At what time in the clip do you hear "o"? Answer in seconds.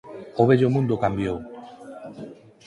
0.41-0.43